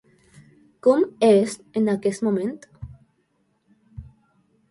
Com 0.85 1.03
és 1.27 1.53
en 1.81 1.91
aquest 1.93 2.25
moment? 2.27 2.55